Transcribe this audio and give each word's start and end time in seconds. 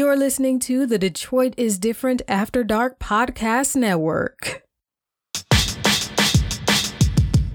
You're 0.00 0.16
listening 0.16 0.60
to 0.60 0.86
the 0.86 0.96
Detroit 0.96 1.52
is 1.58 1.78
Different 1.78 2.22
After 2.26 2.64
Dark 2.64 2.98
Podcast 2.98 3.76
Network. 3.76 4.62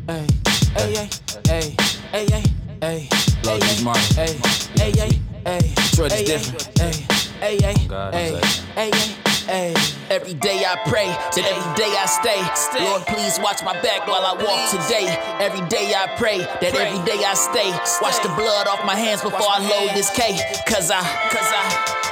Hey, 0.07 0.27
hey, 0.75 0.93
hey, 0.93 1.09
hey, 1.47 1.75
hey, 2.11 2.25
hey, 2.27 2.43
hey. 2.81 3.09
Love 3.43 3.63
hey, 3.63 3.75
you, 3.75 3.83
Martin. 3.83 4.15
Hey, 4.15 4.37
hey, 4.75 4.91
hey, 4.91 5.19
hey. 5.43 5.73
Detroit 5.89 6.11
is 6.11 6.19
hey, 6.19 6.25
different. 6.25 6.79
Hey, 6.79 6.91
hey, 7.39 7.57
hey, 7.57 7.73
oh, 7.79 7.89
God, 7.89 8.13
hey, 8.13 8.35
I'm 8.35 8.43
saying. 8.43 8.67
hey, 8.75 8.91
hey, 8.91 9.24
hey. 9.45 9.73
Every 10.09 10.33
day 10.33 10.65
I 10.65 10.77
pray, 10.85 11.07
that 11.07 11.45
every 11.45 11.71
day 11.73 11.89
I 11.97 12.05
stay. 12.05 12.37
Lord, 12.85 13.01
please 13.09 13.39
watch 13.41 13.63
my 13.65 13.73
back 13.81 14.05
while 14.05 14.21
I 14.21 14.33
walk 14.37 14.61
today. 14.69 15.09
Every 15.41 15.65
day 15.67 15.93
I 15.97 16.05
pray, 16.17 16.39
that 16.39 16.73
every 16.77 17.01
day 17.05 17.25
I 17.25 17.33
stay. 17.33 17.73
Watch 18.01 18.21
the 18.21 18.29
blood 18.37 18.67
off 18.67 18.85
my 18.85 18.95
hands 18.95 19.21
before 19.21 19.49
I 19.49 19.65
load 19.65 19.97
this 19.97 20.09
K. 20.13 20.37
Cause 20.69 20.91
I, 20.93 21.01
cause 21.33 21.49
I 21.49 21.63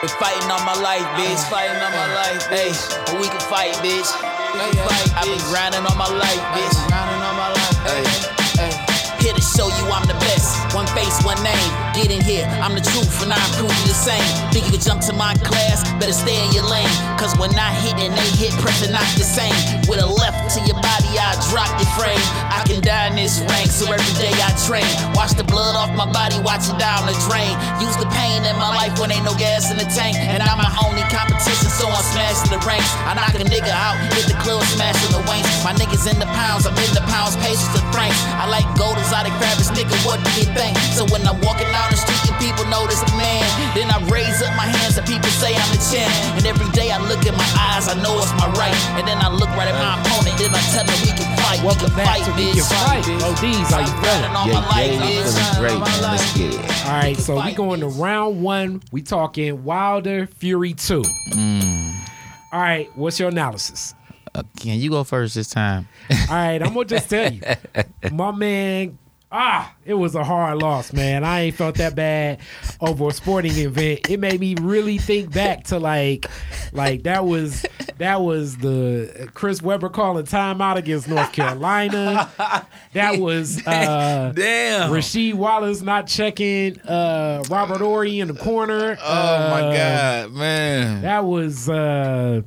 been 0.02 0.10
fighting 0.20 0.50
all 0.50 0.64
my 0.66 0.76
life, 0.82 1.06
bitch. 1.16 1.42
Fighting 1.50 1.78
all 1.78 1.94
my 1.94 2.10
life, 2.18 2.44
hey. 2.50 2.74
But 3.08 3.22
we 3.22 3.28
can 3.30 3.44
fight, 3.46 3.74
bitch. 3.86 4.10
Fight, 4.10 5.10
I've 5.16 5.30
been 5.30 5.42
grinding 5.54 5.86
all 5.86 5.98
my 5.98 6.10
life, 6.10 6.44
bitch. 6.58 6.78
Grinding 6.90 7.22
all 7.24 7.38
my 7.38 7.50
life, 7.54 7.78
hey. 7.88 8.04
hey. 8.60 8.94
Here 9.24 9.34
to 9.34 9.40
show 9.40 9.72
you 9.72 9.88
I'm 9.88 10.04
the 10.04 10.20
best. 10.20 10.76
One 10.76 10.88
face, 10.92 11.24
one 11.24 11.40
name. 11.40 11.72
Get 11.94 12.10
in 12.10 12.26
here, 12.26 12.50
I'm 12.58 12.74
the 12.74 12.82
truth, 12.82 13.22
and 13.22 13.30
I 13.30 13.38
prove 13.54 13.70
you 13.70 13.86
the 13.86 13.94
same. 13.94 14.26
Think 14.50 14.66
you 14.66 14.74
can 14.74 14.82
jump 14.82 15.00
to 15.06 15.14
my 15.14 15.38
class? 15.46 15.86
Better 16.02 16.12
stay 16.12 16.42
in 16.42 16.50
your 16.50 16.66
lane. 16.66 16.90
Cause 17.22 17.38
when 17.38 17.54
I 17.54 17.70
hit 17.86 17.94
and 18.02 18.18
they 18.18 18.30
hit, 18.34 18.50
pressure 18.58 18.90
not 18.90 19.06
the 19.14 19.22
same. 19.22 19.54
With 19.86 20.02
a 20.02 20.10
left 20.10 20.58
to 20.58 20.60
your 20.66 20.76
body, 20.82 21.14
I 21.22 21.38
drop 21.54 21.70
your 21.78 21.86
frame. 21.94 22.18
I 22.50 22.66
can 22.66 22.82
die 22.82 23.14
in 23.14 23.16
this 23.22 23.38
rank, 23.46 23.70
so 23.70 23.86
every 23.94 24.16
day 24.18 24.34
I 24.42 24.50
train. 24.66 24.90
Wash 25.14 25.38
the 25.38 25.46
blood 25.46 25.78
off 25.78 25.94
my 25.94 26.10
body, 26.10 26.42
watch 26.42 26.66
it 26.66 26.82
down 26.82 27.06
the 27.06 27.14
drain. 27.30 27.54
Use 27.78 27.94
the 28.02 28.10
pain 28.10 28.42
in 28.42 28.58
my 28.58 28.74
life 28.74 28.98
when 28.98 29.14
ain't 29.14 29.22
no 29.22 29.38
gas 29.38 29.70
in 29.70 29.78
the 29.78 29.86
tank. 29.94 30.18
And 30.18 30.42
I'm 30.42 30.58
my 30.58 30.74
only 30.82 31.06
competition, 31.14 31.70
so 31.70 31.86
I'm 31.94 32.02
smashing 32.10 32.50
the 32.50 32.60
ranks. 32.66 32.90
I 33.06 33.14
knock 33.14 33.38
a 33.38 33.46
nigga 33.46 33.70
out, 33.70 34.02
hit 34.18 34.34
the 34.34 34.38
club, 34.42 34.66
smashing 34.74 35.14
the 35.14 35.22
wings. 35.30 35.46
My 35.62 35.78
niggas 35.78 36.10
in 36.10 36.18
the 36.18 36.30
pounds, 36.34 36.66
I'm 36.66 36.74
in 36.74 36.90
the 36.98 37.06
pounds, 37.06 37.38
patience 37.38 37.70
to 37.78 37.86
francs. 37.94 38.18
I 38.42 38.50
like 38.50 38.66
gold 38.82 38.98
exotic 38.98 39.38
fabrics, 39.38 39.70
nigga, 39.78 39.94
what 40.02 40.18
do 40.26 40.30
you 40.42 40.50
think? 40.58 40.74
So 40.98 41.06
when 41.14 41.22
I'm 41.30 41.38
walking 41.46 41.70
down 41.84 41.92
the 41.92 42.00
street 42.00 42.24
and 42.32 42.40
people 42.40 42.64
notice 42.72 43.04
the 43.04 43.12
man, 43.20 43.44
then 43.76 43.92
I 43.92 44.00
raise 44.08 44.40
up 44.42 44.56
my 44.56 44.64
hands 44.68 44.96
and 44.98 45.06
people 45.06 45.28
say 45.30 45.52
I'm 45.52 45.70
the 45.76 45.82
champ. 45.92 46.12
And 46.40 46.46
every 46.48 46.70
day 46.72 46.92
I 46.92 47.00
look 47.12 47.26
in 47.28 47.36
my 47.36 47.50
eyes, 47.60 47.92
I 47.92 47.96
know 48.00 48.16
it's 48.24 48.32
my 48.40 48.48
right. 48.56 48.76
And 48.96 49.04
then 49.08 49.20
I 49.20 49.28
look 49.28 49.50
right 49.60 49.68
at 49.68 49.76
my 49.76 50.00
opponent, 50.00 50.40
then 50.40 50.52
I 50.56 50.62
tell 50.72 50.86
them 50.88 50.96
we 51.04 51.12
can 51.12 51.28
fight, 51.44 51.60
we 51.60 51.68
Welcome 51.68 51.92
can 51.92 51.98
back 52.00 52.08
fight, 52.08 52.24
to 52.24 52.32
We 52.40 52.56
bitch. 52.56 52.64
Can 52.64 52.72
Fight. 52.72 53.04
ODs, 53.28 53.70
how 53.72 53.80
you 53.84 53.94
feeling? 54.00 54.32
All 54.32 54.48
Yeah, 54.48 54.54
my 54.54 54.68
life, 54.72 54.92
yeah, 54.92 55.04
bitch. 55.04 55.28
Feeling 55.28 55.60
great, 55.60 55.80
man. 55.84 56.02
Let's 56.02 56.38
get 56.38 56.54
it. 56.56 56.86
All 56.88 56.92
right, 56.92 57.18
so 57.18 57.44
we 57.44 57.52
going 57.54 57.80
to 57.82 57.88
round 57.88 58.42
one. 58.42 58.82
We 58.92 59.02
talking 59.02 59.64
Wilder 59.64 60.28
Fury 60.28 60.74
two. 60.74 61.04
All 62.54 62.60
right, 62.62 62.90
what's 62.96 63.20
your 63.20 63.30
analysis? 63.30 63.96
Uh, 64.36 64.44
can 64.60 64.80
you 64.80 64.90
go 64.90 65.04
first 65.04 65.36
this 65.36 65.50
time? 65.50 65.88
All 66.10 66.18
right, 66.30 66.62
I'm 66.62 66.74
gonna 66.74 66.86
just 66.86 67.10
tell 67.10 67.32
you, 67.32 67.42
my 68.12 68.32
man. 68.32 68.98
Ah, 69.36 69.74
it 69.84 69.96
was 69.96 70.14
a 70.14 70.24
hard 70.24 70.60
loss, 70.60 70.94
man. 70.94 71.24
I 71.24 71.42
ain't 71.42 71.56
felt 71.56 71.76
that 71.78 71.96
bad 71.96 72.40
over 72.80 73.08
a 73.08 73.12
sporting 73.12 73.58
event. 73.58 74.08
It 74.08 74.20
made 74.20 74.40
me 74.40 74.54
really 74.62 75.00
think 75.00 75.34
back 75.34 75.64
to 75.66 75.80
like, 75.80 76.28
like 76.72 77.02
that 77.04 77.26
was 77.26 77.66
that 77.98 78.22
was 78.22 78.58
the 78.58 79.30
Chris 79.34 79.60
Webber 79.62 79.90
calling 79.90 80.26
timeout 80.26 80.76
against 80.76 81.08
North 81.08 81.32
Carolina. 81.34 82.30
That 82.94 83.18
was 83.20 83.58
uh, 83.66 84.34
Damn. 84.36 84.92
Rasheed 84.92 85.34
Wallace 85.34 85.82
not 85.82 86.06
checking 86.06 86.80
uh, 86.82 87.44
Robert 87.50 87.80
Horry 87.82 88.20
in 88.20 88.28
the 88.28 88.36
corner. 88.36 88.98
oh 89.02 89.50
my 89.50 89.62
Uh, 89.64 89.74
God, 90.28 90.34
man. 90.34 91.02
That 91.02 91.26
was 91.26 91.68
uh 91.68 92.44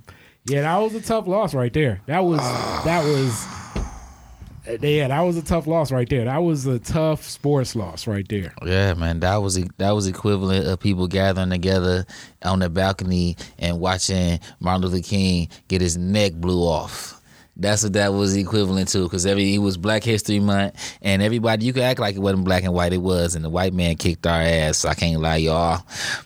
yeah, 0.49 0.61
that 0.63 0.77
was 0.77 0.95
a 0.95 1.01
tough 1.01 1.27
loss 1.27 1.53
right 1.53 1.73
there. 1.73 2.01
That 2.07 2.21
was 2.21 2.39
that 2.85 3.03
was 3.05 3.45
yeah, 4.81 5.09
that 5.09 5.21
was 5.21 5.37
a 5.37 5.43
tough 5.43 5.67
loss 5.67 5.93
right 5.93 6.09
there. 6.09 6.25
That 6.25 6.39
was 6.39 6.67
a 6.67 6.79
tough 6.79 7.25
sports 7.25 7.77
loss 7.77 8.07
right 8.07 8.27
there. 8.29 8.55
Yeah, 8.65 8.95
man, 8.95 9.21
that 9.21 9.37
was 9.37 9.57
that 9.79 9.91
was 9.91 10.07
equivalent 10.07 10.67
of 10.67 10.81
people 10.81 11.07
gathering 11.07 11.51
together 11.51 12.07
on 12.43 12.61
the 12.61 12.71
balcony 12.71 13.37
and 13.59 13.81
watching 13.81 14.41
Martin 14.61 14.83
Luther 14.83 15.03
King 15.03 15.49
get 15.69 15.81
his 15.81 15.97
neck 15.97 16.33
blew 16.35 16.63
off. 16.63 17.21
That's 17.59 17.83
what 17.83 17.95
that 17.95 18.13
was 18.13 18.37
equivalent 18.37 18.89
to, 18.91 19.05
because 19.05 19.25
every 19.25 19.55
it 19.55 19.59
was 19.59 19.79
Black 19.79 20.05
History 20.05 20.41
Month, 20.41 20.99
and 21.01 21.23
everybody 21.23 21.65
you 21.65 21.73
could 21.73 21.85
act 21.85 21.99
like 21.99 22.15
it 22.15 22.19
wasn't 22.19 22.45
black 22.45 22.65
and 22.65 22.75
white, 22.75 22.93
it 22.93 22.99
was, 23.01 23.35
and 23.35 23.43
the 23.43 23.49
white 23.49 23.73
man 23.73 23.97
kicked 23.97 24.27
our 24.27 24.43
ass. 24.43 24.85
I 24.85 24.93
can't 24.93 25.23
lie, 25.23 25.37
y'all. 25.37 25.83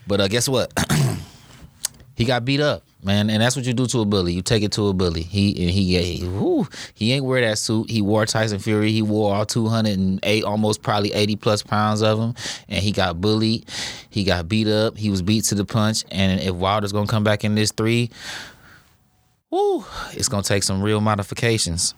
But 0.09 0.20
uh, 0.20 0.28
guess 0.28 0.48
what? 0.48 0.72
he 2.16 2.25
got 2.25 2.44
beat 2.44 2.60
up, 2.60 2.82
man, 3.03 3.31
and 3.31 3.43
that's 3.43 3.56
what 3.56 3.65
you 3.65 3.72
do 3.72 3.87
to 3.87 4.00
a 4.00 4.05
bully. 4.05 4.33
You 4.33 4.43
take 4.43 4.62
it 4.62 4.72
to 4.72 4.88
a 4.88 4.93
bully. 4.93 5.22
He 5.22 5.50
and 5.62 5.71
he 5.71 5.97
he, 5.99 6.65
he 6.94 7.12
ain't 7.12 7.25
wear 7.25 7.41
that 7.41 7.59
suit. 7.59 7.91
He 7.91 8.03
wore 8.03 8.27
Tyson 8.27 8.59
Fury. 8.59 8.93
He 8.93 9.03
wore 9.03 9.34
all 9.34 9.47
two 9.47 9.69
hundred 9.69 9.99
and 9.99 10.21
eight, 10.22 10.44
almost 10.44 10.83
probably 10.83 11.12
eighty 11.12 11.37
plus 11.37 11.62
pounds 11.62 12.03
of 12.03 12.19
him, 12.19 12.34
and 12.69 12.83
he 12.83 12.93
got 12.93 13.21
bullied. 13.21 13.66
He 14.09 14.25
got 14.25 14.49
beat 14.49 14.69
up. 14.69 14.97
He 14.97 15.11
was 15.11 15.22
beat 15.22 15.44
to 15.44 15.55
the 15.55 15.65
punch. 15.65 16.05
And 16.11 16.41
if 16.41 16.55
Wilder's 16.55 16.93
gonna 16.93 17.06
come 17.06 17.25
back 17.25 17.44
in 17.44 17.55
this 17.55 17.72
three, 17.72 18.11
whoo, 19.50 19.84
it's 20.12 20.28
gonna 20.28 20.43
take 20.43 20.62
some 20.62 20.82
real 20.82 21.00
modifications. 21.00 21.94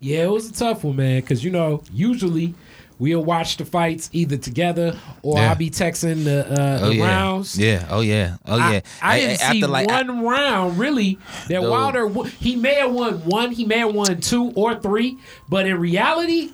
Yeah, 0.00 0.24
it 0.24 0.30
was 0.30 0.50
a 0.50 0.52
tough 0.52 0.84
one, 0.84 0.96
man, 0.96 1.20
because 1.20 1.42
you 1.42 1.50
know, 1.50 1.82
usually 1.92 2.54
we'll 2.98 3.24
watch 3.24 3.56
the 3.58 3.64
fights 3.64 4.08
either 4.12 4.36
together 4.36 4.96
or 5.22 5.38
Yeah. 5.38 5.50
I'll 5.50 5.56
be 5.56 5.70
texting 5.70 6.24
the, 6.24 6.46
uh, 6.50 6.78
Oh 6.82 6.88
the 6.88 6.94
yeah, 6.96 7.04
rounds. 7.06 7.58
yeah, 7.58 7.86
oh 7.90 8.00
yeah, 8.00 8.36
oh 8.46 8.58
I- 8.58 8.72
yeah. 8.72 8.80
I, 9.02 9.20
didn't 9.20 9.38
see 9.40 9.64
like, 9.66 9.88
I- 9.90 10.02
one 10.02 10.24
round 10.24 10.78
really 10.78 11.18
that. 11.48 11.62
Wilder. 11.62 12.08
He 12.40 12.56
may 12.56 12.74
have 12.74 12.92
won 12.92 13.14
one, 13.24 13.50
he 13.52 13.64
may 13.64 13.78
have 13.78 13.94
won 13.94 14.20
two 14.20 14.52
or 14.56 14.74
three, 14.80 15.18
but 15.48 15.66
in 15.66 15.78
reality, 15.78 16.50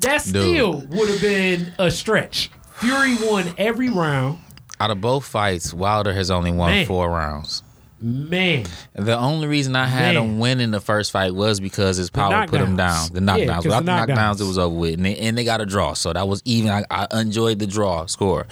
that 0.00 0.22
still 0.22 0.82
would 0.90 1.08
have 1.08 1.20
been 1.20 1.72
a 1.78 1.90
stretch. 1.90 2.50
Fury 2.74 3.16
won 3.22 3.54
every 3.58 3.88
round. 3.90 4.38
out 4.80 4.90
of 4.90 5.00
both 5.00 5.24
fights, 5.24 5.72
Wilder 5.72 6.12
has 6.12 6.30
only 6.30 6.52
won 6.52 6.70
Man. 6.70 6.86
four 6.86 7.08
rounds. 7.10 7.62
Man, 7.98 8.66
The 8.94 9.18
only 9.18 9.46
reason 9.46 9.74
I 9.74 9.86
had 9.86 10.14
Man. 10.16 10.22
him 10.22 10.38
win 10.38 10.60
in 10.60 10.70
the 10.70 10.80
first 10.80 11.10
fight 11.12 11.34
was 11.34 11.60
because 11.60 11.96
his 11.96 12.10
power 12.10 12.46
put 12.46 12.60
him 12.60 12.76
down. 12.76 13.08
The 13.10 13.20
Yeah, 13.20 13.26
knockdowns. 13.26 13.54
'cause 13.54 13.64
Without 13.64 13.84
the 13.86 13.90
knockdowns, 13.92 14.16
knockdowns. 14.16 14.40
it 14.42 14.44
was 14.44 14.58
over 14.58 14.74
with. 14.74 14.94
And 14.94 15.06
they, 15.06 15.16
and 15.16 15.38
they 15.38 15.44
got 15.44 15.62
a 15.62 15.66
draw. 15.66 15.94
So 15.94 16.12
that 16.12 16.28
was 16.28 16.42
even. 16.44 16.70
I, 16.70 16.84
I 16.90 17.20
enjoyed 17.20 17.58
the 17.58 17.66
draw 17.66 18.04
score. 18.04 18.46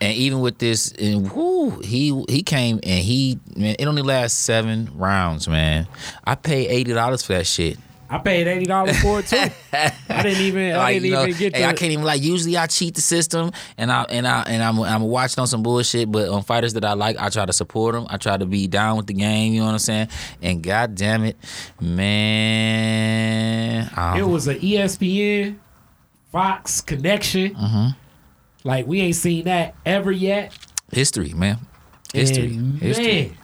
And 0.00 0.12
even 0.16 0.40
with 0.40 0.58
this, 0.58 0.90
and 0.92 1.30
whoo, 1.30 1.78
he 1.84 2.24
he 2.28 2.42
came 2.42 2.80
and 2.82 3.04
he, 3.04 3.38
man, 3.54 3.76
it 3.78 3.86
only 3.86 4.02
lasts 4.02 4.36
seven 4.38 4.90
rounds, 4.96 5.46
man. 5.46 5.86
I 6.24 6.34
paid 6.34 6.86
$80 6.86 7.24
for 7.24 7.34
that 7.34 7.46
shit. 7.46 7.78
I 8.12 8.18
paid 8.18 8.48
eighty 8.48 8.64
dollars 8.66 9.00
for 9.00 9.20
it 9.20 9.26
too. 9.28 9.36
I 9.72 10.22
didn't 10.22 10.40
even. 10.42 10.72
I 10.74 10.94
didn't 10.94 11.04
you 11.06 11.12
know, 11.12 11.22
even 11.26 11.38
get. 11.38 11.54
hey, 11.54 11.62
the, 11.62 11.68
I 11.68 11.72
can't 11.74 11.92
even 11.92 12.04
like. 12.04 12.20
Usually, 12.20 12.56
I 12.56 12.66
cheat 12.66 12.96
the 12.96 13.00
system, 13.00 13.52
and 13.78 13.92
I 13.92 14.02
and 14.08 14.26
I 14.26 14.42
and 14.42 14.62
I'm 14.62 14.80
I'm 14.80 15.02
watching 15.02 15.40
on 15.40 15.46
some 15.46 15.62
bullshit. 15.62 16.10
But 16.10 16.28
on 16.28 16.42
fighters 16.42 16.72
that 16.74 16.84
I 16.84 16.94
like, 16.94 17.16
I 17.18 17.28
try 17.28 17.46
to 17.46 17.52
support 17.52 17.94
them. 17.94 18.06
I 18.10 18.16
try 18.16 18.36
to 18.36 18.46
be 18.46 18.66
down 18.66 18.96
with 18.96 19.06
the 19.06 19.14
game. 19.14 19.52
You 19.52 19.60
know 19.60 19.66
what 19.66 19.72
I'm 19.74 19.78
saying? 19.78 20.08
And 20.42 20.60
god 20.60 20.96
damn 20.96 21.22
it, 21.24 21.36
man, 22.60 23.90
um, 23.96 24.18
It 24.18 24.22
was 24.26 24.48
E 24.48 24.76
a 24.76 24.86
ESPN, 24.86 25.58
Fox 26.32 26.80
connection. 26.80 27.54
Mm-hmm. 27.54 27.88
Like 28.64 28.86
we 28.86 29.00
ain't 29.00 29.16
seen 29.16 29.44
that 29.44 29.74
ever 29.86 30.10
yet. 30.12 30.52
history, 30.92 31.32
man. 31.32 31.58
History, 32.12 32.54
And, 32.56 32.78
history, 32.80 33.36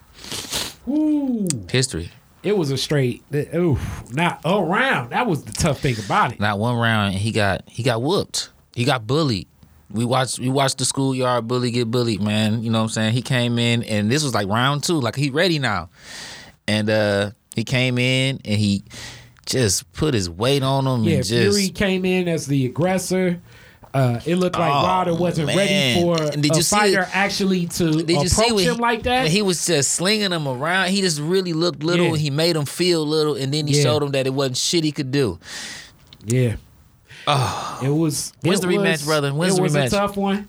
man, 0.87 1.47
history. 1.71 2.11
It 2.47 2.57
was 2.57 2.71
a 2.71 2.79
straight. 2.79 3.23
Ooh, 3.35 3.79
not 4.13 4.41
around. 4.45 5.11
That 5.11 5.27
was 5.27 5.43
the 5.45 5.53
tough 5.53 5.81
thing 5.81 5.97
about 6.05 6.33
it. 6.33 6.41
Not 6.41 6.59
one 6.59 6.77
round, 6.77 7.15
and 7.15 7.21
he 7.21 7.33
got 7.33 7.63
he 7.69 7.83
got 7.83 8.01
whooped. 8.01 8.51
He 8.75 8.85
got 8.85 9.07
bullied. 9.07 9.49
We 9.91 10.05
watched 10.05 10.39
we 10.39 10.49
watched 10.49 10.79
the 10.79 10.85
schoolyard 10.85 11.47
bully 11.49 11.71
get 11.71 11.91
bullied, 11.91 12.21
man. 12.21 12.63
You 12.63 12.71
know 12.71 12.79
what 12.79 12.85
I'm 12.85 12.89
saying? 12.91 13.13
He 13.15 13.23
came 13.23 13.59
in 13.59 13.83
and 13.85 14.11
this 14.11 14.23
was 14.25 14.35
like 14.35 14.49
round 14.49 14.83
two, 14.85 15.01
like 15.01 15.17
he 15.17 15.31
ready 15.31 15.59
now. 15.59 15.91
And 16.69 16.91
uh 16.91 17.31
he 17.55 17.65
came 17.65 17.97
in 17.97 18.41
and 18.45 18.59
he 18.59 18.83
just 19.47 19.91
put 19.93 20.13
his 20.13 20.29
weight 20.29 20.63
on 20.63 20.87
him 20.87 21.05
Yeah, 21.05 21.17
and 21.17 21.25
just 21.25 21.57
Fury 21.57 21.69
came 21.71 22.05
in 22.05 22.27
as 22.29 22.47
the 22.47 22.67
aggressor. 22.67 23.41
Uh, 23.97 24.21
it 24.27 24.37
looked 24.37 24.59
like 24.59 24.71
Oh, 24.73 24.83
Wilder 24.83 25.15
wasn't 25.15 25.49
ready 25.57 26.01
for 26.01 26.21
And 26.23 26.43
did 26.43 26.53
a 26.53 26.63
see 26.63 26.77
fighter 26.77 27.03
it? 27.03 27.09
actually 27.17 27.67
to 27.67 28.03
Did 28.03 28.11
you 28.11 28.29
see 28.29 28.43
approach 28.43 28.53
what 28.53 28.65
him 28.65 28.75
he, 28.75 28.81
like 28.81 29.03
that. 29.05 29.29
He 29.29 29.41
was 29.43 29.65
just 29.65 29.93
slinging 29.95 30.33
him 30.33 30.47
around. 30.47 30.91
He 30.91 31.01
just 31.01 31.19
really 31.21 31.53
looked 31.55 31.83
little. 31.83 32.09
Yeah. 32.09 32.17
He 32.17 32.31
made 32.31 32.57
him 32.57 32.67
feel 32.67 33.07
little, 33.07 33.35
and 33.37 33.55
then 33.55 33.67
he 33.67 33.75
Yeah. 33.77 33.83
showed 33.85 34.03
him 34.03 34.11
that 34.13 34.27
it 34.27 34.35
wasn't 34.35 34.59
shit 34.59 34.85
he 34.85 34.93
could 34.93 35.11
do. 35.11 35.39
yeah. 36.25 36.57
Oh. 37.29 37.81
It 37.83 37.89
was. 37.89 38.33
When's 38.43 38.59
it 38.61 38.63
the 38.63 38.69
rematch, 38.69 38.93
was- 38.93 39.03
brother? 39.05 39.33
When's 39.35 39.55
it 39.55 39.57
the 39.57 39.63
was 39.63 39.75
rematch? 39.75 39.87
a 39.87 39.91
tough 39.91 40.17
one. 40.17 40.47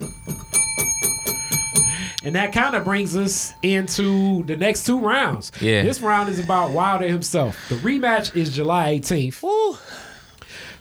And 2.24 2.36
that 2.36 2.52
kind 2.52 2.76
of 2.76 2.84
brings 2.84 3.16
us 3.16 3.54
into 3.64 4.44
the 4.44 4.58
next 4.58 4.86
two 4.86 5.00
rounds. 5.00 5.52
Yeah. 5.62 5.84
This 5.84 6.02
round 6.02 6.30
is 6.30 6.40
about 6.40 6.72
Wilder 6.72 7.08
himself. 7.08 7.58
The 7.70 7.76
rematch 7.76 8.36
is 8.36 8.54
July 8.54 9.00
18th. 9.00 9.42
Ooh. 9.44 9.78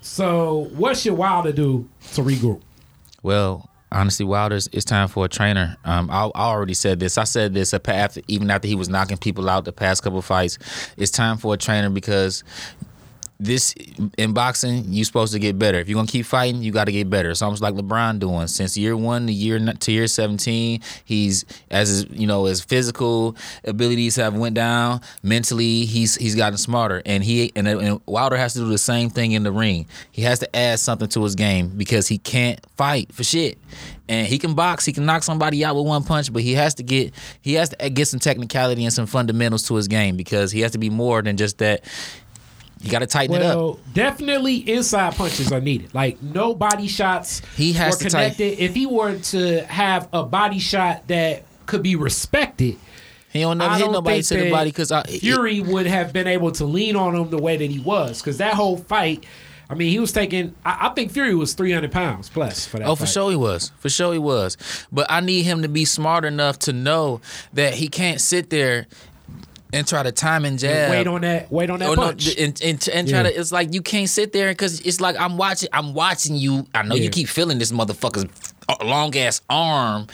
So, 0.00 0.68
what 0.74 0.96
should 0.96 1.12
Wilder 1.14 1.52
do 1.52 1.88
to 2.14 2.22
regroup? 2.22 2.62
Well, 3.22 3.68
honestly, 3.92 4.24
Wilder's. 4.24 4.68
It's 4.72 4.84
time 4.84 5.08
for 5.08 5.24
a 5.24 5.28
trainer. 5.28 5.76
Um, 5.84 6.10
I, 6.10 6.30
I 6.34 6.44
already 6.44 6.74
said 6.74 7.00
this. 7.00 7.18
I 7.18 7.24
said 7.24 7.54
this 7.54 7.74
after, 7.74 8.20
even 8.28 8.50
after 8.50 8.68
he 8.68 8.74
was 8.74 8.88
knocking 8.88 9.16
people 9.16 9.48
out 9.48 9.64
the 9.64 9.72
past 9.72 10.02
couple 10.02 10.22
fights. 10.22 10.58
It's 10.96 11.10
time 11.10 11.38
for 11.38 11.54
a 11.54 11.56
trainer 11.56 11.90
because 11.90 12.44
this 13.38 13.74
in 14.16 14.32
boxing, 14.32 14.84
you 14.92 15.04
supposed 15.04 15.32
to 15.34 15.38
get 15.38 15.58
better. 15.58 15.78
If 15.78 15.88
you're 15.88 15.96
gonna 15.96 16.06
keep 16.08 16.24
fighting, 16.24 16.62
you 16.62 16.72
got 16.72 16.84
to 16.84 16.92
get 16.92 17.10
better. 17.10 17.30
It's 17.30 17.42
almost 17.42 17.62
like 17.62 17.74
LeBron 17.74 18.18
doing 18.18 18.46
since 18.46 18.76
year 18.76 18.96
one 18.96 19.26
to 19.26 19.32
year 19.32 19.58
to 19.58 19.92
year 19.92 20.06
17. 20.06 20.80
He's 21.04 21.44
as 21.70 21.88
his, 21.88 22.06
you 22.10 22.26
know 22.26 22.46
his 22.46 22.62
physical 22.62 23.36
abilities 23.64 24.16
have 24.16 24.34
went 24.34 24.54
down. 24.54 25.02
Mentally, 25.22 25.84
he's 25.84 26.14
he's 26.16 26.34
gotten 26.34 26.56
smarter, 26.56 27.02
and 27.04 27.22
he 27.22 27.52
and, 27.54 27.68
and 27.68 28.00
Wilder 28.06 28.36
has 28.36 28.54
to 28.54 28.60
do 28.60 28.68
the 28.68 28.78
same 28.78 29.10
thing 29.10 29.32
in 29.32 29.42
the 29.42 29.52
ring. 29.52 29.86
He 30.12 30.22
has 30.22 30.38
to 30.38 30.56
add 30.56 30.80
something 30.80 31.08
to 31.08 31.22
his 31.22 31.34
game 31.34 31.68
because 31.76 32.08
he 32.08 32.18
can't 32.18 32.60
fight 32.76 33.12
for 33.12 33.22
shit. 33.22 33.58
And 34.08 34.26
he 34.26 34.38
can 34.38 34.54
box, 34.54 34.84
he 34.84 34.92
can 34.92 35.04
knock 35.04 35.24
somebody 35.24 35.64
out 35.64 35.74
with 35.74 35.84
one 35.84 36.04
punch, 36.04 36.32
but 36.32 36.42
he 36.42 36.54
has 36.54 36.74
to 36.74 36.84
get 36.84 37.12
he 37.42 37.54
has 37.54 37.70
to 37.70 37.90
get 37.90 38.06
some 38.06 38.20
technicality 38.20 38.84
and 38.84 38.92
some 38.92 39.06
fundamentals 39.06 39.64
to 39.64 39.74
his 39.74 39.88
game 39.88 40.16
because 40.16 40.52
he 40.52 40.60
has 40.60 40.72
to 40.72 40.78
be 40.78 40.90
more 40.90 41.22
than 41.22 41.36
just 41.36 41.58
that 41.58 41.84
you 42.80 42.90
got 42.90 42.98
to 43.00 43.06
tighten 43.06 43.36
it 43.36 43.42
up. 43.42 43.56
Well, 43.56 43.80
definitely 43.94 44.56
inside 44.56 45.14
punches 45.14 45.50
are 45.50 45.60
needed. 45.60 45.94
Like 45.94 46.22
no 46.22 46.54
body 46.54 46.86
shots 46.88 47.40
He 47.56 47.72
has 47.74 47.94
were 47.96 48.04
to 48.04 48.10
tight- 48.10 48.36
connected. 48.36 48.62
if 48.62 48.74
he 48.74 48.86
were 48.86 49.18
to 49.18 49.64
have 49.66 50.08
a 50.12 50.22
body 50.22 50.58
shot 50.58 51.08
that 51.08 51.44
could 51.66 51.82
be 51.82 51.96
respected, 51.96 52.76
He 53.32 53.40
don't 53.40 53.58
never 53.58 53.70
I 53.72 53.78
hit 53.78 53.84
don't 53.84 53.92
nobody 53.92 54.22
to 54.22 54.36
the 54.36 54.50
body 54.50 54.70
because 54.70 54.92
Fury 55.20 55.60
would 55.60 55.86
have 55.86 56.12
been 56.12 56.26
able 56.26 56.52
to 56.52 56.64
lean 56.64 56.96
on 56.96 57.14
him 57.16 57.30
the 57.30 57.38
way 57.38 57.56
that 57.56 57.70
he 57.70 57.78
was. 57.80 58.20
Because 58.20 58.38
that 58.38 58.54
whole 58.54 58.76
fight, 58.76 59.24
I 59.68 59.74
mean, 59.74 59.90
he 59.90 59.98
was 59.98 60.12
taking. 60.12 60.54
I, 60.64 60.88
I 60.88 60.88
think 60.90 61.10
Fury 61.10 61.34
was 61.34 61.54
three 61.54 61.72
hundred 61.72 61.90
pounds 61.92 62.28
plus 62.28 62.66
for 62.66 62.78
that. 62.78 62.86
Oh, 62.86 62.94
for 62.94 63.00
fight. 63.06 63.12
sure 63.12 63.30
he 63.30 63.36
was. 63.36 63.72
For 63.80 63.88
sure 63.88 64.12
he 64.12 64.18
was. 64.20 64.56
But 64.92 65.06
I 65.10 65.20
need 65.20 65.42
him 65.42 65.62
to 65.62 65.68
be 65.68 65.84
smart 65.84 66.24
enough 66.24 66.58
to 66.60 66.72
know 66.72 67.20
that 67.54 67.74
he 67.74 67.88
can't 67.88 68.20
sit 68.20 68.50
there 68.50 68.86
and 69.72 69.86
try 69.86 70.02
to 70.02 70.12
time 70.12 70.44
and 70.44 70.58
jab. 70.58 70.90
Wait 70.90 71.06
on 71.06 71.20
that. 71.22 71.50
Wait 71.50 71.70
on 71.70 71.78
that 71.80 71.88
Oh, 71.88 71.94
no, 71.94 72.02
punch. 72.02 72.28
and, 72.36 72.60
and, 72.62 72.88
and 72.92 73.08
try 73.08 73.18
Yeah. 73.18 73.22
to. 73.24 73.40
It's 73.40 73.52
like 73.52 73.74
you 73.74 73.82
can't 73.82 74.08
sit 74.08 74.32
there 74.32 74.48
because 74.50 74.80
it's 74.80 75.00
like 75.00 75.16
I'm 75.18 75.36
watching. 75.36 75.68
I'm 75.72 75.92
watching 75.94 76.36
you. 76.36 76.66
I 76.74 76.82
know 76.82 76.94
Yeah. 76.94 77.04
you 77.04 77.10
keep 77.10 77.28
feeling 77.28 77.58
this 77.58 77.72
motherfucker's 77.72 78.26
long 78.84 79.16
ass 79.16 79.40
arm 79.50 80.06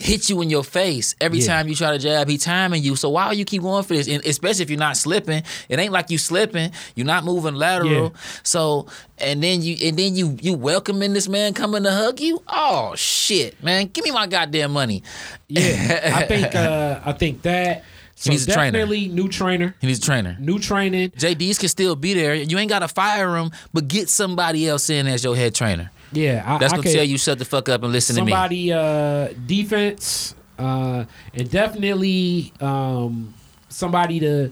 hit 0.00 0.30
you 0.30 0.40
in 0.42 0.48
your 0.48 0.62
face 0.62 1.16
every 1.20 1.40
Yeah. 1.40 1.46
time 1.56 1.66
you 1.68 1.74
try 1.74 1.90
to 1.90 1.98
jab. 1.98 2.28
He 2.28 2.38
timing 2.38 2.84
you. 2.84 2.94
So 2.94 3.08
why 3.08 3.32
do 3.32 3.36
you 3.36 3.44
keep 3.44 3.62
going 3.62 3.82
for 3.82 3.94
this? 3.94 4.06
And 4.06 4.24
especially 4.24 4.62
if 4.62 4.70
you're 4.70 4.78
not 4.78 4.96
slipping. 4.96 5.42
It 5.68 5.78
ain't 5.80 5.92
like 5.92 6.08
you 6.08 6.18
slipping. 6.18 6.70
You're 6.94 7.04
not 7.06 7.24
moving 7.24 7.54
lateral. 7.56 7.90
Yeah. 8.14 8.20
So 8.44 8.86
and 9.18 9.42
then 9.42 9.60
you 9.60 9.76
and 9.88 9.96
then 9.98 10.14
you 10.14 10.36
you 10.40 10.54
welcoming 10.54 11.14
this 11.14 11.28
man 11.28 11.52
coming 11.52 11.82
to 11.82 11.90
hug 11.90 12.20
you. 12.20 12.40
Oh 12.46 12.94
shit, 12.94 13.60
man! 13.60 13.90
Give 13.92 14.04
me 14.04 14.12
my 14.12 14.28
goddamn 14.28 14.70
money. 14.70 15.02
yeah, 15.48 16.12
I 16.14 16.26
think. 16.26 16.54
Uh, 16.54 17.00
I 17.04 17.12
think 17.12 17.42
that. 17.42 17.84
So 18.20 18.30
needs 18.30 18.48
a 18.48 18.52
trainer. 18.52 18.72
definitely 18.72 19.08
new 19.08 19.28
trainer, 19.28 19.74
He 19.80 19.86
needs 19.86 20.00
a 20.00 20.02
trainer. 20.02 20.36
new 20.40 20.58
training. 20.58 21.12
Jay 21.16 21.34
Deas 21.34 21.56
can 21.58 21.68
still 21.68 21.94
be 21.94 22.14
there. 22.14 22.34
You 22.34 22.58
ain't 22.58 22.68
got 22.68 22.80
to 22.80 22.88
fire 22.88 23.36
him, 23.36 23.50
but 23.72 23.86
get 23.88 24.08
somebody 24.08 24.68
else 24.68 24.90
in 24.90 25.06
as 25.06 25.22
your 25.22 25.36
head 25.36 25.54
trainer. 25.54 25.90
Yeah, 26.12 26.42
I, 26.44 26.58
That's 26.58 26.72
I 26.72 26.76
gonna 26.76 26.82
could- 26.88 26.94
tell 26.94 27.04
you 27.04 27.16
shut 27.18 27.38
the 27.38 27.44
fuck 27.44 27.68
up 27.68 27.82
and 27.82 27.92
listen 27.92 28.16
to 28.16 28.24
me. 28.24 28.32
somebody 28.32 28.72
uh 28.72 29.28
defense 29.46 30.34
uh 30.58 31.04
and 31.34 31.50
definitely 31.50 32.52
um 32.60 33.34
somebody 33.68 34.18
to 34.20 34.50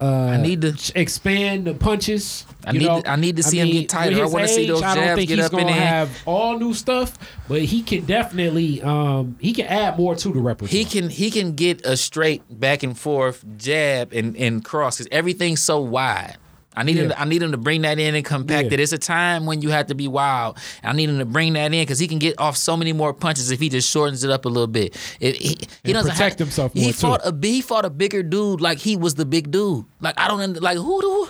uh 0.00 0.06
I 0.06 0.36
need 0.36 0.60
to- 0.62 0.76
expand 0.94 1.66
the 1.66 1.74
punches 1.74 2.44
I 2.64 2.72
need 2.72 2.82
know? 2.82 3.00
to- 3.00 3.10
I 3.10 3.16
need 3.16 3.36
to 3.36 3.42
see 3.42 3.58
him 3.58 3.68
get 3.68 3.88
tighter. 3.88 4.22
I 4.22 4.26
wanna 4.26 4.46
see 4.46 4.62
age, 4.62 4.68
those 4.68 4.82
I 4.82 4.94
don't 4.94 5.16
think 5.16 5.28
get 5.28 5.38
he's 5.38 5.46
up 5.46 5.52
in 5.54 5.58
gonna 5.60 5.72
there. 5.72 5.80
have 5.80 6.10
all 6.26 6.58
new 6.58 6.72
stuff 6.74 7.18
but 7.48 7.62
he 7.62 7.82
can 7.82 8.04
definitely 8.04 8.80
um 8.82 9.36
he 9.40 9.52
can 9.52 9.66
add 9.66 9.98
more 9.98 10.14
to 10.14 10.28
the 10.32 10.38
repertoire 10.40 10.68
He 10.68 10.84
can 10.84 11.08
he 11.10 11.30
can 11.30 11.54
get 11.54 11.84
a 11.84 11.96
straight 11.96 12.42
back 12.60 12.82
and 12.84 12.96
forth 12.96 13.44
jab 13.56 14.12
and, 14.12 14.36
and 14.36 14.64
cross 14.64 14.98
because 14.98 15.08
everything's 15.10 15.60
so 15.62 15.80
wide. 15.80 16.36
I 16.78 16.84
need 16.84 16.96
him. 16.96 17.08
Yeah. 17.10 17.14
To, 17.16 17.20
I 17.20 17.24
need 17.24 17.42
him 17.42 17.50
to 17.52 17.58
bring 17.58 17.82
that 17.82 17.98
in 17.98 18.14
and 18.14 18.24
compact 18.24 18.68
Yeah. 18.68 18.74
it. 18.74 18.80
It's 18.80 18.92
a 18.92 18.98
time 18.98 19.44
when 19.46 19.60
you 19.62 19.70
have 19.70 19.88
to 19.88 19.94
be 19.94 20.06
wild. 20.08 20.56
I 20.84 20.92
need 20.92 21.08
him 21.10 21.18
to 21.18 21.24
bring 21.26 21.54
that 21.54 21.66
in 21.74 21.82
because 21.82 21.98
he 21.98 22.06
can 22.08 22.18
get 22.18 22.38
off 22.40 22.56
so 22.56 22.76
many 22.76 22.92
more 22.92 23.12
punches 23.12 23.50
if 23.50 23.60
he 23.60 23.68
just 23.68 23.90
shortens 23.90 24.22
it 24.24 24.30
up 24.30 24.44
a 24.44 24.48
little 24.48 24.66
bit. 24.68 24.96
It, 25.20 25.36
he 25.36 25.58
he 25.84 25.92
doesn't 25.92 26.12
protect 26.12 26.38
have, 26.38 26.48
himself 26.48 26.72
He 26.74 26.86
too. 26.86 26.92
fought 26.92 27.20
a 27.24 27.34
he 27.42 27.60
fought 27.60 27.84
a 27.84 27.90
bigger 27.90 28.22
dude 28.22 28.60
like 28.60 28.78
he 28.78 28.96
was 28.96 29.14
the 29.16 29.26
big 29.26 29.50
dude. 29.50 29.84
Like 30.00 30.14
I 30.18 30.28
don't 30.28 30.60
like 30.62 30.78
who 30.78 31.00
do 31.00 31.28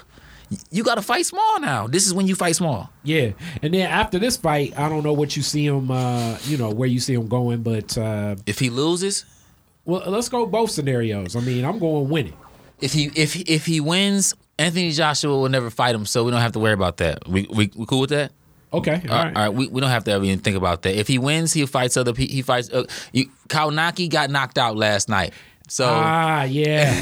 you 0.70 0.82
got 0.82 0.94
to 0.94 1.02
fight 1.02 1.26
small 1.26 1.60
now. 1.60 1.86
This 1.86 2.06
is 2.06 2.14
when 2.14 2.26
you 2.26 2.34
fight 2.34 2.56
small. 2.56 2.90
yeah 3.04 3.32
and 3.62 3.74
then 3.74 3.86
after 3.90 4.18
this 4.18 4.36
fight 4.36 4.72
I 4.78 4.88
don't 4.88 5.02
know 5.04 5.12
what 5.12 5.36
you 5.36 5.42
see 5.42 5.66
him 5.66 5.90
uh 5.90 6.38
you 6.44 6.56
know 6.56 6.70
where 6.70 6.88
you 6.88 7.00
see 7.00 7.14
him 7.14 7.26
going 7.28 7.62
but 7.62 7.96
uh 7.98 8.36
If 8.46 8.58
he 8.58 8.70
loses, 8.70 9.24
well 9.84 10.02
let's 10.10 10.28
go 10.30 10.46
both 10.46 10.70
scenarios 10.70 11.36
I 11.36 11.40
mean 11.40 11.64
I'm 11.64 11.78
going 11.78 12.08
winning 12.08 12.36
if 12.80 12.92
he 12.92 13.10
if 13.14 13.36
if 13.36 13.66
he 13.66 13.80
wins, 13.80 14.34
Anthony 14.58 14.90
Joshua 14.90 15.36
will 15.36 15.48
never 15.48 15.70
fight 15.70 15.94
him, 15.94 16.06
so 16.06 16.25
we 16.25 16.30
don't 16.30 16.40
have 16.40 16.52
to 16.52 16.58
worry 16.58 16.72
about 16.75 16.98
that. 16.98 17.26
We 17.28 17.46
we, 17.50 17.70
we 17.75 17.86
cool 17.86 18.00
with 18.00 18.10
that? 18.10 18.32
okay 18.70 19.00
all 19.08 19.14
All 19.16 19.25
right. 19.25 19.34
all 19.36 19.42
right. 19.44 19.48
We, 19.48 19.66
we 19.69 19.80
don't 19.80 19.88
have 19.88 20.04
to 20.04 20.10
ever 20.12 20.25
even 20.25 20.40
think 20.40 20.54
about 20.56 20.82
that. 20.82 20.94
If 20.98 21.08
he 21.08 21.16
wins, 21.19 21.54
he 21.54 21.64
fights 21.64 21.96
other 21.96 22.12
people. 22.12 22.34
He 22.34 22.42
fights. 22.42 22.70
Uh, 22.70 22.84
you, 23.12 23.30
Kownacki 23.48 24.10
got 24.10 24.28
knocked 24.28 24.58
out 24.58 24.76
last 24.76 25.08
night, 25.08 25.32
so 25.68 25.86
Ah, 25.86 26.42
yeah, 26.44 26.92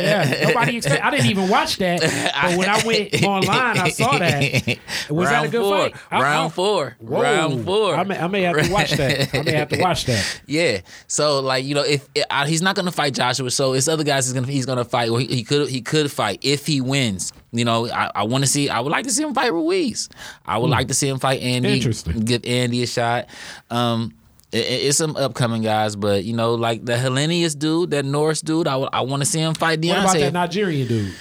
yeah. 0.00 0.48
Nobody 0.48 0.76
expect. 0.78 1.04
I 1.04 1.10
didn't 1.10 1.26
even 1.26 1.48
watch 1.48 1.76
that, 1.76 2.00
but 2.00 2.56
when 2.58 2.68
I 2.68 2.84
went 2.86 3.22
online, 3.22 3.78
I 3.78 3.88
saw 3.90 4.18
that. 4.18 4.78
Was 5.10 5.28
that 5.28 5.44
a 5.44 5.48
good 5.48 5.60
four, 5.62 5.78
fight? 5.90 5.94
I- 6.10 6.22
round 6.22 6.46
I- 6.46 6.54
four, 6.54 6.96
Whoa. 7.00 7.22
round 7.22 7.64
four. 7.64 7.94
I 7.96 8.04
may, 8.04 8.18
I 8.18 8.26
may 8.28 8.42
have 8.42 8.56
to 8.62 8.72
watch 8.72 8.92
that. 8.92 9.34
I 9.34 9.42
may 9.42 9.52
have 9.52 9.68
to 9.68 9.78
watch 9.80 10.06
that. 10.06 10.40
Yeah. 10.46 10.80
So 11.06 11.40
like 11.40 11.64
you 11.64 11.74
know, 11.74 11.82
if 11.84 12.08
uh, 12.30 12.46
he's 12.46 12.62
not 12.62 12.74
gonna 12.76 12.92
fight 12.92 13.14
Joshua, 13.14 13.50
so 13.50 13.72
it's 13.74 13.88
other 13.88 14.04
guys 14.04 14.26
he's 14.26 14.32
gonna 14.34 14.46
he's 14.46 14.66
gonna 14.66 14.84
fight. 14.84 15.08
Or 15.10 15.20
he, 15.20 15.26
he 15.26 15.44
could 15.44 15.68
he 15.68 15.80
could 15.82 16.10
fight 16.10 16.38
if 16.42 16.66
he 16.66 16.80
wins. 16.80 17.32
You 17.52 17.64
know, 17.64 17.88
I, 17.88 18.10
I 18.14 18.22
want 18.24 18.42
to 18.44 18.50
see. 18.50 18.68
I 18.68 18.80
would 18.80 18.90
like 18.90 19.04
to 19.06 19.12
see 19.12 19.22
him 19.22 19.32
fight 19.34 19.52
Ruiz. 19.52 20.08
I 20.44 20.58
would 20.58 20.70
like 20.70 20.88
to 20.88 20.94
see 20.94 21.08
him 21.08 21.18
fight 21.18 21.40
Andy. 21.40 21.68
Hmm. 21.68 21.74
Interesting. 21.76 22.20
Give 22.20 22.44
Andy 22.44 22.82
a 22.82 22.86
shot. 22.86 23.26
Um, 23.70 24.12
it's 24.54 24.98
some 24.98 25.16
upcoming 25.16 25.62
guys, 25.62 25.96
but 25.96 26.24
you 26.24 26.32
know, 26.32 26.54
like 26.54 26.84
the 26.84 26.94
Helenius 26.94 27.58
dude, 27.58 27.90
that 27.90 28.04
Norris 28.04 28.40
dude. 28.40 28.68
I, 28.68 28.76
I 28.76 29.00
want 29.00 29.22
to 29.22 29.26
see 29.26 29.40
him 29.40 29.54
fight 29.54 29.80
Deontay. 29.80 29.88
What 29.88 30.02
about 30.02 30.18
that 30.18 30.32
Nigerian 30.32 30.88
dude? 30.88 31.14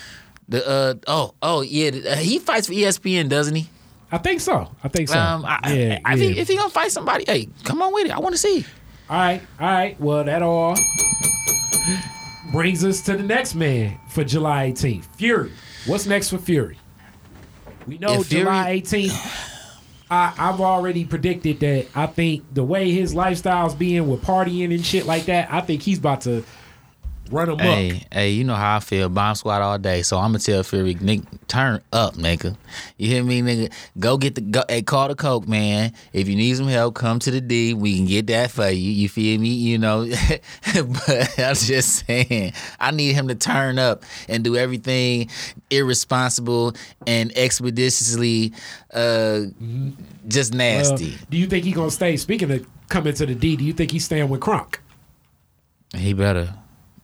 the 0.48 0.68
uh 0.68 0.94
oh 1.08 1.34
oh 1.42 1.62
yeah, 1.62 1.92
uh, 2.12 2.16
he 2.16 2.40
fights 2.40 2.68
for 2.68 2.74
ESPN, 2.74 3.30
doesn't 3.30 3.56
he? 3.56 3.70
I 4.12 4.18
think 4.20 4.42
so. 4.42 4.70
I 4.84 4.88
think 4.88 5.10
so. 5.10 5.18
Um, 5.18 5.44
I, 5.46 5.60
yeah, 5.74 6.00
I, 6.06 6.14
if, 6.14 6.20
yeah. 6.20 6.30
he, 6.30 6.40
if 6.40 6.48
he 6.48 6.56
gonna 6.56 6.70
fight 6.70 6.92
somebody, 6.92 7.26
hey, 7.26 7.50
come 7.64 7.82
on 7.82 7.94
with 7.94 8.06
it. 8.06 8.12
I 8.12 8.20
want 8.20 8.34
to 8.34 8.38
see. 8.38 8.66
all 9.10 9.18
right, 9.18 9.42
all 9.60 9.68
right. 9.68 10.00
Well, 10.00 10.24
that 10.24 10.42
all 10.44 10.76
brings 12.52 12.84
us 12.86 13.02
to 13.02 13.18
the 13.18 13.24
next 13.24 13.56
man 13.56 13.98
for 14.10 14.24
July 14.24 14.72
18th. 14.72 15.06
Fury. 15.16 15.52
What's 15.88 16.06
next 16.06 16.30
for 16.30 16.38
Fury? 16.38 16.78
We 17.88 17.98
know 17.98 18.22
Fury- 18.22 18.44
July 18.44 18.82
18th. 18.82 19.50
I, 20.14 20.34
I've 20.38 20.62
already 20.62 21.06
predicted 21.06 21.60
that. 21.62 21.88
I 21.96 22.06
think 22.06 22.44
the 22.54 22.64
way 22.64 22.92
his 22.92 23.16
lifestyle's 23.16 23.74
being 23.74 24.08
with 24.08 24.22
partying 24.22 24.74
and 24.74 24.86
shit 24.86 25.08
like 25.08 25.26
that, 25.26 25.52
I 25.52 25.62
think 25.62 25.82
he's 25.82 25.98
about 25.98 26.22
to 26.22 26.44
run 27.32 27.50
him 27.50 27.56
up. 27.56 27.62
Hey, 27.62 28.04
hey, 28.12 28.30
you 28.32 28.44
know 28.44 28.56
how 28.56 28.78
I 28.78 28.80
feel. 28.80 29.10
Bomb 29.10 29.36
squad 29.36 29.62
all 29.62 29.78
day. 29.78 30.02
So 30.02 30.18
I'm 30.18 30.30
gonna 30.32 30.40
tell 30.40 30.64
Fury, 30.64 30.96
nigga, 30.96 31.26
turn 31.48 31.82
up, 31.92 32.16
nigga. 32.16 32.56
You 32.98 33.08
hear 33.10 33.24
me, 33.24 33.42
nigga? 33.42 33.72
Go 34.00 34.18
get 34.18 34.36
the 34.36 34.42
go. 34.42 34.64
Hey, 34.70 34.82
call 34.82 35.08
the 35.08 35.16
coke, 35.16 35.48
man. 35.48 35.94
If 36.14 36.28
you 36.28 36.36
need 36.36 36.56
some 36.58 36.68
help, 36.68 36.96
come 36.96 37.20
to 37.20 37.32
the 37.32 37.42
D. 37.42 37.74
We 37.74 37.96
can 37.98 38.06
get 38.06 38.28
that 38.28 38.52
for 38.52 38.70
you. 38.70 38.92
You 38.92 39.10
feel 39.10 39.40
me? 39.40 39.50
You 39.50 39.78
know. 39.78 40.06
but 40.74 41.40
I'm 41.40 41.56
just 41.56 42.06
saying, 42.06 42.54
I 42.80 42.92
need 42.92 43.14
him 43.14 43.28
to 43.30 43.36
turn 43.36 43.80
up 43.80 44.04
and 44.28 44.44
do 44.44 44.56
everything 44.56 45.30
irresponsible 45.70 46.74
and 47.08 47.32
expeditiously, 47.38 48.54
uh, 48.94 49.42
just 50.28 50.54
Uh, 50.54 50.58
nasty. 50.58 51.18
do 51.30 51.38
you 51.38 51.48
think 51.48 51.66
he 51.66 51.72
gonna 51.72 51.92
stay? 51.92 52.18
Speaking 52.18 52.52
of 52.52 52.66
coming 52.90 53.14
to 53.14 53.26
the 53.26 53.36
D, 53.36 53.56
do 53.56 53.64
you 53.64 53.74
think 53.74 53.92
he's 53.92 54.06
staying 54.06 54.30
with 54.30 54.42
Kronk? 54.42 54.80
He 55.96 56.14
better. 56.14 56.54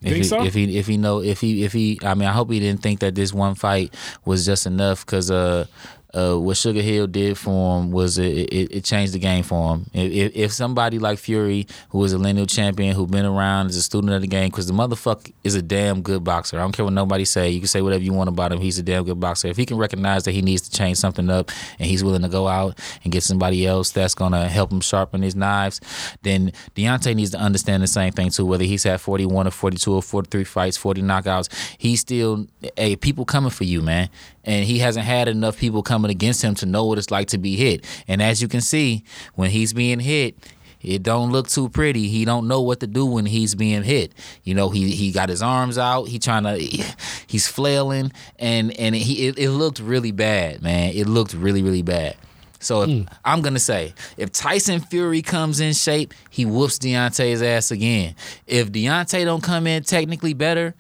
If 0.01 0.15
he, 0.15 0.23
so? 0.23 0.43
if 0.43 0.53
he 0.53 0.77
if 0.77 0.87
he 0.87 0.97
know 0.97 1.21
if 1.21 1.41
he 1.41 1.63
if 1.63 1.73
he 1.73 1.99
I 2.03 2.13
mean 2.13 2.27
I 2.29 2.31
hope 2.31 2.49
he 2.51 2.59
didn't 2.59 2.81
think 2.81 3.01
that 3.01 3.15
this 3.15 3.33
one 3.33 3.55
fight 3.55 3.93
was 4.25 4.45
just 4.45 4.65
enough 4.65 5.05
because 5.05 5.29
uh 5.29 5.65
uh 6.13 6.35
what 6.35 6.57
Sugar 6.57 6.81
Hill 6.81 7.07
did 7.07 7.37
for 7.37 7.79
him 7.79 7.91
was 7.91 8.17
it, 8.17 8.49
it, 8.51 8.71
it 8.77 8.83
changed 8.83 9.13
the 9.13 9.19
game 9.19 9.43
for 9.43 9.75
him. 9.75 9.85
If, 9.93 10.35
if- 10.35 10.51
somebody 10.51 10.97
like 10.99 11.19
Fury 11.19 11.67
who 11.89 12.03
is 12.03 12.11
a 12.13 12.17
lineal 12.17 12.47
champion 12.47 12.95
who 12.95 13.05
been 13.05 13.25
around 13.25 13.67
as 13.67 13.75
a 13.77 13.81
student 13.83 14.11
of 14.13 14.21
the 14.21 14.27
game 14.27 14.49
because 14.49 14.65
the 14.67 14.73
motherfucker 14.73 15.31
is 15.43 15.53
a 15.55 15.61
damn 15.61 16.01
good 16.01 16.23
boxer. 16.23 16.57
I 16.57 16.61
don't 16.61 16.71
care 16.71 16.83
what 16.83 16.93
nobody 16.93 17.23
say. 17.23 17.49
You 17.49 17.59
can 17.59 17.67
say 17.67 17.81
whatever 17.81 18.03
you 18.03 18.11
want 18.13 18.27
about 18.29 18.51
him. 18.51 18.59
He's 18.59 18.79
a 18.79 18.83
damn 18.83 19.03
good 19.03 19.19
boxer. 19.19 19.47
If 19.47 19.57
he 19.57 19.65
can 19.65 19.77
recognize 19.77 20.23
that 20.23 20.31
he 20.31 20.41
needs 20.41 20.63
to 20.67 20.71
change 20.71 20.97
something 20.97 21.29
up 21.29 21.51
and 21.77 21.87
he's 21.87 22.03
willing 22.03 22.23
to 22.23 22.29
go 22.29 22.47
out 22.47 22.79
and 23.03 23.13
get 23.13 23.21
somebody 23.23 23.67
else 23.67 23.91
that's 23.91 24.15
gonna 24.15 24.47
help 24.49 24.71
him 24.71 24.81
sharpen 24.81 25.21
his 25.21 25.35
knives, 25.35 25.79
then 26.23 26.51
Deontay 26.75 27.15
needs 27.15 27.31
to 27.31 27.37
understand 27.39 27.83
the 27.83 27.87
same 27.87 28.11
thing 28.11 28.31
too. 28.31 28.45
Whether 28.45 28.63
he's 28.65 28.83
had 28.83 28.99
41 28.99 29.47
or 29.47 29.51
42 29.51 29.93
or 29.93 30.01
43 30.01 30.43
fights, 30.43 30.77
40 30.77 31.01
knockouts, 31.03 31.49
he's 31.77 31.99
still 31.99 32.47
hey 32.75 32.95
people 32.95 33.25
coming 33.25 33.51
for 33.51 33.63
you, 33.65 33.81
man. 33.81 34.09
And 34.49 34.65
he 34.65 34.79
hasn't 34.79 35.05
had 35.05 35.27
enough 35.27 35.59
people 35.59 35.83
coming 35.83 36.09
against 36.09 36.41
him 36.41 36.55
to 36.55 36.65
know 36.65 36.83
what 36.83 36.97
it's 36.97 37.11
like 37.11 37.27
to 37.27 37.37
be 37.37 37.55
hit. 37.55 37.85
And 38.07 38.19
as 38.19 38.41
you 38.41 38.47
can 38.47 38.61
see, 38.61 39.03
when 39.35 39.51
he's 39.51 39.73
being 39.73 39.99
hit, 39.99 40.35
it 40.81 41.03
don't 41.03 41.31
look 41.31 41.47
too 41.47 41.69
pretty. 41.69 42.07
He 42.07 42.25
don't 42.25 42.47
know 42.47 42.59
what 42.59 42.79
to 42.79 42.87
do 42.87 43.05
when 43.05 43.27
he's 43.27 43.53
being 43.53 43.83
hit. 43.83 44.11
You 44.43 44.55
know, 44.55 44.71
he 44.71 44.89
he 44.89 45.11
got 45.11 45.29
his 45.29 45.43
arms 45.43 45.77
out. 45.77 46.05
He 46.05 46.17
trying 46.17 46.45
to, 46.45 46.57
he's 47.27 47.47
flailing, 47.47 48.11
and 48.39 48.71
and 48.79 48.95
he 48.95 49.27
it, 49.27 49.37
it 49.37 49.51
looked 49.51 49.79
really 49.79 50.11
bad, 50.11 50.63
man. 50.63 50.93
It 50.95 51.05
looked 51.05 51.35
really 51.35 51.61
really 51.61 51.83
bad. 51.83 52.17
So 52.59 52.81
if, 52.81 52.89
hmm. 52.89 53.01
I'm 53.23 53.43
gonna 53.43 53.59
say 53.59 53.93
if 54.17 54.31
Tyson 54.31 54.79
Fury 54.79 55.21
comes 55.21 55.59
in 55.59 55.73
shape, 55.73 56.11
he 56.31 56.43
whoops 56.43 56.79
Deontay's 56.79 57.43
ass 57.43 57.69
again. 57.69 58.15
If 58.47 58.71
Deontay 58.71 59.25
don't 59.25 59.43
come 59.43 59.67
in 59.67 59.83
technically 59.83 60.33
better, 60.33 60.73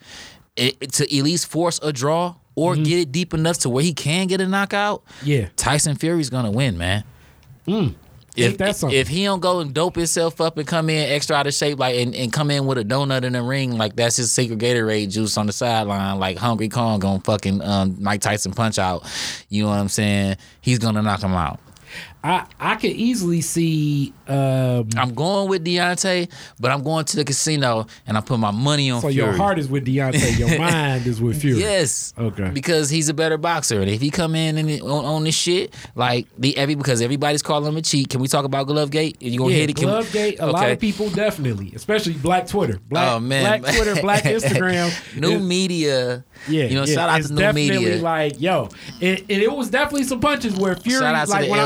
it- 0.55 0.91
to 0.93 1.03
at 1.03 1.23
least 1.23 1.45
force 1.47 1.79
a 1.83 1.93
draw 1.93 2.33
or 2.59 2.75
get 2.75 2.99
it 2.99 3.11
deep 3.11 3.33
enough 3.33 3.57
to 3.59 3.69
where 3.69 3.83
he 3.83 3.93
can 3.93 4.27
get 4.27 4.41
a 4.41 4.47
knockout, 4.47 5.03
Yeah. 5.23 5.47
Tyson 5.55 5.95
Fury's 5.95 6.29
gonna 6.29 6.51
win, 6.51 6.77
man. 6.77 7.03
Ain't 7.67 7.95
If, 8.35 8.57
that 8.59 8.75
something? 8.75 8.97
if 8.97 9.07
he 9.07 9.25
don't 9.25 9.39
go 9.41 9.59
and 9.59 9.73
dope 9.73 9.95
himself 9.95 10.39
up 10.39 10.57
and 10.57 10.65
come 10.67 10.89
in 10.89 11.11
extra 11.11 11.35
out 11.35 11.47
of 11.47 11.53
shape, 11.53 11.77
like 11.79 11.95
and, 11.97 12.15
and 12.15 12.31
come 12.31 12.51
in 12.51 12.65
with 12.65 12.77
a 12.77 12.83
donut 12.85 13.23
in 13.23 13.33
the 13.33 13.41
ring, 13.41 13.77
like 13.77 13.95
that's 13.95 14.15
his 14.17 14.31
secret 14.31 14.59
Gatorade 14.59 15.09
juice 15.11 15.35
on 15.37 15.47
the 15.47 15.51
sideline, 15.51 16.19
like 16.19 16.37
Hungry 16.37 16.69
Kong 16.69 16.99
gonna 16.99 17.19
fucking 17.21 17.61
um, 17.61 17.97
Mike 17.99 18.21
Tyson 18.21 18.53
punch 18.53 18.79
out. 18.79 19.03
You 19.49 19.63
know 19.63 19.69
what 19.69 19.79
I'm 19.79 19.89
saying? 19.89 20.37
He's 20.61 20.79
gonna 20.79 21.01
knock 21.01 21.21
him 21.21 21.33
out. 21.33 21.59
I 22.23 22.45
I 22.59 22.75
could 22.75 22.91
easily 22.91 23.41
see. 23.41 24.13
Um, 24.27 24.89
I'm 24.97 25.13
going 25.13 25.49
with 25.49 25.65
Deontay, 25.65 26.29
but 26.59 26.69
I'm 26.69 26.83
going 26.83 27.05
to 27.05 27.15
the 27.15 27.23
casino 27.23 27.87
and 28.05 28.17
I 28.17 28.21
put 28.21 28.37
my 28.39 28.51
money 28.51 28.91
on 28.91 29.01
so 29.01 29.09
Fury. 29.09 29.25
your 29.27 29.35
heart 29.37 29.57
is 29.57 29.67
with 29.69 29.85
Deontay, 29.87 30.37
your 30.37 30.59
mind 30.59 31.07
is 31.07 31.21
with 31.21 31.41
Fury. 31.41 31.59
Yes. 31.61 32.13
Okay. 32.17 32.49
Because 32.49 32.89
he's 32.89 33.07
a 33.09 33.13
better 33.13 33.37
boxer, 33.37 33.79
and 33.81 33.89
if 33.89 34.01
he 34.01 34.09
come 34.09 34.35
in 34.35 34.57
and 34.57 34.81
on, 34.81 35.05
on 35.05 35.23
this 35.23 35.35
shit, 35.35 35.73
like 35.95 36.27
the 36.37 36.57
every 36.57 36.75
because 36.75 37.01
everybody's 37.01 37.41
calling 37.41 37.67
him 37.71 37.77
a 37.77 37.81
cheat. 37.81 38.09
Can 38.09 38.19
we 38.19 38.27
talk 38.27 38.43
about 38.45 38.67
Glovegate? 38.67 39.15
You 39.21 39.37
gonna 39.39 39.51
Yeah, 39.51 39.57
hit 39.59 39.69
it? 39.71 39.75
Glovegate. 39.77 40.39
A 40.39 40.45
lot 40.47 40.69
of 40.69 40.79
people 40.79 41.09
definitely, 41.09 41.71
especially 41.73 42.13
Black 42.13 42.47
Twitter, 42.47 42.79
Black, 42.89 43.11
oh 43.13 43.19
man, 43.19 43.61
Black 43.61 43.75
Twitter, 43.75 44.01
Black 44.01 44.23
Instagram, 44.25 45.19
new 45.19 45.39
media. 45.39 46.25
Yeah, 46.47 46.65
you 46.65 46.75
know, 46.75 46.83
yeah, 46.85 46.93
shout 46.95 47.09
out 47.09 47.21
to 47.21 47.33
new 47.33 47.39
definitely 47.39 47.79
media. 47.79 48.01
Like, 48.01 48.39
yo, 48.39 48.69
it, 49.01 49.21
and 49.21 49.41
it 49.41 49.51
was 49.51 49.69
definitely 49.69 50.03
some 50.05 50.19
punches 50.21 50.55
where 50.55 50.75
Fury, 50.75 50.99
Shout 50.99 51.15
out 51.15 51.25
to 51.25 51.31
like 51.31 51.45
the 51.45 51.51
when 51.51 51.59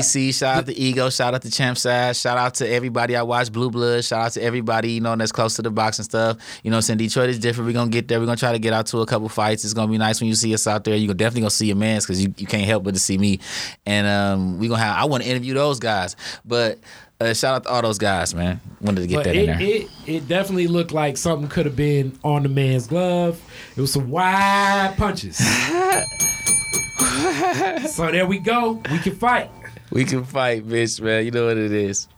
I 0.00 0.02
saw 0.02 0.18
it, 0.18 0.22
LBDC. 0.22 0.38
Shout 0.38 0.56
out 0.56 0.66
to 0.66 0.76
Ego. 0.76 1.10
Shout 1.10 1.34
out 1.34 1.42
to 1.42 1.50
Champ 1.50 1.78
Size. 1.78 2.20
Shout 2.20 2.38
out 2.38 2.54
to 2.54 2.68
everybody 2.68 3.16
I 3.16 3.22
watch 3.22 3.52
Blue 3.52 3.70
Blood. 3.70 4.04
Shout 4.04 4.26
out 4.26 4.32
to 4.32 4.42
everybody 4.42 4.92
you 4.92 5.00
know 5.00 5.14
that's 5.16 5.32
close 5.32 5.56
to 5.56 5.62
the 5.62 5.70
box 5.70 5.98
and 5.98 6.04
stuff. 6.04 6.36
You 6.62 6.70
know, 6.70 6.76
what 6.76 6.78
I'm 6.78 6.82
saying 6.82 6.98
Detroit 6.98 7.30
is 7.30 7.38
different. 7.38 7.66
We're 7.68 7.72
gonna 7.74 7.90
get 7.90 8.08
there. 8.08 8.20
We're 8.20 8.26
gonna 8.26 8.36
try 8.36 8.52
to 8.52 8.58
get 8.58 8.72
out 8.72 8.86
to 8.86 8.98
a 9.00 9.06
couple 9.06 9.28
fights. 9.28 9.64
It's 9.64 9.74
gonna 9.74 9.90
be 9.90 9.98
nice 9.98 10.20
when 10.20 10.28
you 10.28 10.34
see 10.34 10.52
us 10.54 10.66
out 10.66 10.84
there. 10.84 10.96
You're 10.96 11.14
definitely 11.14 11.42
gonna 11.42 11.50
see 11.50 11.66
your 11.66 11.76
mans 11.76 12.04
because 12.06 12.22
you, 12.22 12.34
you 12.36 12.46
can't 12.46 12.64
help 12.64 12.84
but 12.84 12.94
to 12.94 13.00
see 13.00 13.18
me. 13.18 13.40
And 13.86 14.06
um, 14.06 14.58
we 14.58 14.68
gonna 14.68 14.80
have. 14.82 14.96
I 14.98 15.04
want 15.06 15.22
to 15.24 15.28
interview 15.28 15.54
those 15.54 15.80
guys, 15.80 16.16
but. 16.44 16.78
Uh, 17.22 17.34
shout 17.34 17.54
out 17.54 17.62
to 17.64 17.68
all 17.68 17.82
those 17.82 17.98
guys, 17.98 18.34
man. 18.34 18.58
Wanted 18.80 19.02
to 19.02 19.06
get 19.06 19.16
But 19.16 19.24
that 19.24 19.36
in 19.36 19.44
there. 19.44 19.60
it 19.60 19.88
it 20.06 20.26
definitely 20.26 20.68
looked 20.68 20.90
like 20.90 21.18
something 21.18 21.50
could 21.50 21.66
have 21.66 21.76
been 21.76 22.18
on 22.24 22.42
the 22.44 22.48
man's 22.48 22.86
glove. 22.86 23.38
It 23.76 23.80
was 23.82 23.92
some 23.92 24.08
wide 24.10 24.94
punches. 24.96 25.36
so 27.94 28.10
there 28.10 28.26
we 28.26 28.38
go. 28.38 28.80
We 28.90 28.98
can 29.00 29.14
fight. 29.14 29.50
We 29.90 30.04
can 30.04 30.24
fight, 30.24 30.66
bitch, 30.66 31.00
man. 31.00 31.24
You 31.24 31.30
know 31.30 31.46
what 31.46 31.56
it 31.56 31.72
is. 31.72 32.08